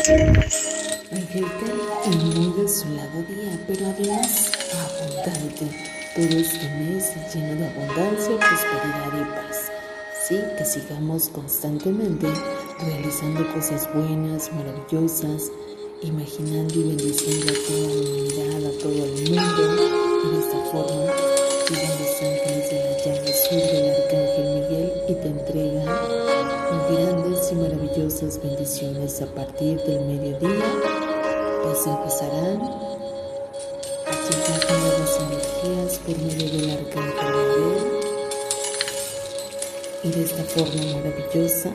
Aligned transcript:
Angelical 0.00 1.76
y 2.06 2.16
muy 2.16 2.46
lado 2.96 3.22
día, 3.28 3.52
pero 3.66 3.86
además 3.86 4.50
abundante. 4.72 5.66
Todo 6.16 6.38
este 6.38 6.68
mes 6.78 7.12
lleno 7.34 7.54
de 7.60 7.66
abundancia, 7.66 8.38
prosperidad 8.38 9.12
y 9.12 9.24
paz. 9.34 9.70
Así 10.16 10.36
que 10.56 10.64
sigamos 10.64 11.28
constantemente 11.28 12.28
realizando 12.80 13.46
cosas 13.52 13.92
buenas, 13.92 14.50
maravillosas, 14.54 15.52
imaginando 16.00 16.74
y 16.76 16.82
bendiciendo 16.82 17.52
a 17.52 17.56
toda 17.68 17.88
la 17.92 18.00
humanidad, 18.00 18.70
a 18.70 18.78
todo 18.78 19.04
el 19.04 19.12
mundo. 19.28 19.62
De 20.30 20.38
esta 20.40 20.60
forma, 20.72 21.12
llegan 21.68 21.94
los 22.00 22.14
ángeles 22.22 22.64
de 22.70 22.76
la 22.84 22.94
llama 23.04 23.28
azul 23.28 23.58
del 23.58 23.86
arcángel 23.90 24.46
Miguel 24.54 24.88
y 25.08 25.14
te 25.14 25.28
entregan 25.28 26.40
grandes 26.90 27.29
y 27.50 27.54
maravillosas 27.54 28.40
bendiciones 28.42 29.20
a 29.22 29.26
partir 29.26 29.80
del 29.82 30.04
mediodía, 30.04 30.64
pues 31.64 31.86
empezarán 31.86 32.60
a 34.06 34.12
llegar 34.28 34.60
nuevas 34.80 35.18
energías 35.20 35.98
por 35.98 36.18
medio 36.18 36.50
del 36.50 36.70
arcángel 36.70 37.28
Miguel 37.30 38.00
y 40.04 40.10
de 40.10 40.22
esta 40.22 40.44
forma 40.44 40.82
maravillosa 40.96 41.70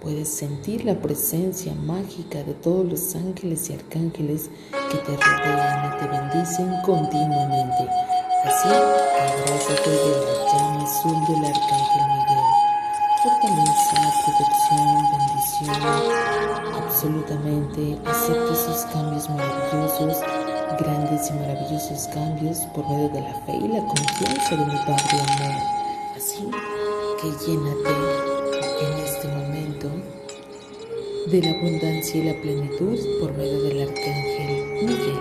puedes 0.00 0.28
sentir 0.28 0.84
la 0.84 0.94
presencia 0.94 1.74
mágica 1.74 2.42
de 2.42 2.54
todos 2.54 2.86
los 2.86 3.14
ángeles 3.16 3.68
y 3.70 3.74
arcángeles 3.74 4.50
que 4.90 4.98
te 4.98 5.16
rodean 5.16 5.94
y 5.94 5.98
te 6.00 6.06
bendicen 6.08 6.72
continuamente. 6.84 7.88
Así 8.44 8.68
gracias 9.46 9.84
de 9.84 9.92
la 9.92 10.52
llama 10.52 10.84
azul 10.84 11.18
del 11.28 11.44
arcángel 11.44 12.02
Miguel 12.08 12.13
absolutamente 17.04 17.98
acepte 18.06 18.52
esos 18.54 18.84
cambios 18.86 19.28
maravillosos, 19.28 20.22
grandes 20.78 21.28
y 21.28 21.32
maravillosos 21.34 22.08
cambios 22.14 22.58
por 22.74 22.88
medio 22.88 23.08
de 23.10 23.20
la 23.20 23.34
fe 23.44 23.52
y 23.56 23.68
la 23.68 23.80
confianza 23.80 24.56
de 24.56 24.64
mi 24.64 24.78
Padre 24.86 25.20
Amor. 25.20 25.62
Así 26.16 26.50
que 27.20 27.28
llénate 27.44 27.90
en 28.80 28.92
este 29.04 29.28
momento 29.28 29.90
de 31.26 31.42
la 31.42 31.50
abundancia 31.50 32.16
y 32.16 32.24
la 32.24 32.40
plenitud 32.40 32.98
por 33.20 33.32
medio 33.34 33.62
del 33.64 33.82
Arcángel 33.82 34.86
Miguel. 34.86 35.20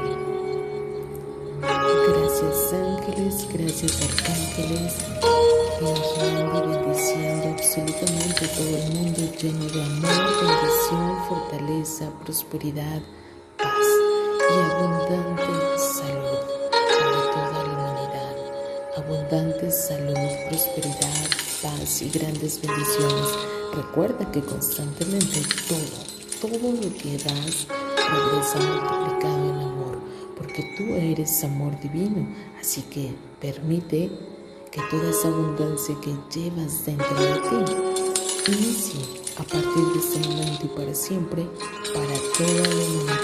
Gracias 2.08 2.74
ángeles, 2.74 3.48
gracias 3.52 4.02
arcángeles 4.02 5.53
imaginando 5.84 6.64
y 6.64 6.78
bendiciendo 6.78 7.50
absolutamente 7.50 8.48
todo 8.48 8.78
el 8.78 8.94
mundo 8.94 9.20
lleno 9.42 9.66
de 9.66 9.84
amor, 9.84 10.24
bendición, 10.42 11.26
fortaleza, 11.28 12.10
prosperidad, 12.24 13.02
paz 13.58 13.88
y 14.50 14.72
abundante 14.72 15.44
salud 15.78 16.40
para 17.00 17.32
toda 17.32 17.64
la 17.64 17.74
humanidad. 17.74 18.36
Abundante 18.98 19.72
salud, 19.72 20.18
prosperidad, 20.50 21.28
paz 21.62 22.02
y 22.02 22.10
grandes 22.10 22.62
bendiciones. 22.62 23.28
Recuerda 23.74 24.32
que 24.32 24.42
constantemente 24.42 25.42
todo, 25.68 26.50
todo 26.50 26.72
lo 26.72 26.94
que 26.98 27.18
das 27.18 27.68
regresa 27.98 28.60
multiplicado 28.60 29.50
en 29.50 29.62
amor, 29.62 30.00
porque 30.38 30.64
tú 30.78 30.84
eres 30.94 31.44
amor 31.44 31.80
divino, 31.80 32.28
así 32.60 32.84
que 32.84 33.16
permite 33.42 34.33
que 34.74 34.82
toda 34.90 35.08
esa 35.12 35.28
abundancia 35.28 35.96
que 36.02 36.16
llevas 36.34 36.84
dentro 36.84 37.16
de 37.16 37.34
ti 37.66 37.74
inicie 38.48 39.02
a 39.38 39.44
partir 39.44 39.86
de 39.94 40.00
este 40.00 40.28
momento 40.28 40.66
y 40.66 40.68
para 40.70 40.96
siempre 40.96 41.48
para 41.94 42.16
toda 42.36 42.68
la 42.74 42.84
humanidad. 42.84 43.20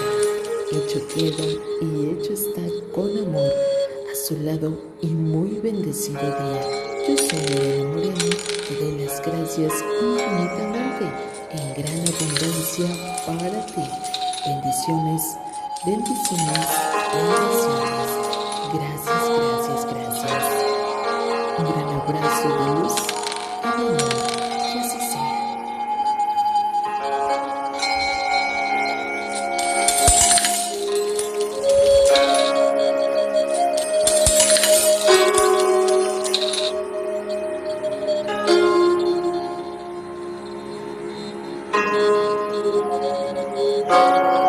Hecho 0.70 1.08
queda 1.08 1.44
y 1.80 2.10
hecho 2.10 2.34
está 2.34 2.62
con 2.94 3.10
amor 3.18 3.50
a 3.50 4.14
su 4.14 4.36
lado 4.36 4.78
y 5.00 5.08
muy 5.08 5.58
bendecido 5.58 6.20
día. 6.20 7.08
Yo 7.08 7.16
soy 7.18 7.40
Elena 7.40 7.88
Moreno 7.88 8.24
y 8.70 8.74
doy 8.74 9.04
las 9.04 9.20
gracias 9.20 9.72
infinitamente 10.00 11.04
en 11.50 11.74
gran 11.74 12.00
abundancia 12.14 12.86
para 13.26 13.66
ti. 13.66 13.82
Bendiciones, 14.46 15.22
bendiciones, 15.84 16.14
bendiciones. 16.14 16.68
Gracias, 18.72 19.04
gracias. 19.04 19.49
Un 22.10 22.16
gran 22.16 22.24
abrazo 22.24 22.48
de 22.48 22.80
luz 22.80 22.94
y 23.62 23.78
de 23.78 24.02
amor. 24.02 24.08
Que 24.72 24.80
así 24.80 24.98
sea. 24.98 25.30
Thank 43.88 44.39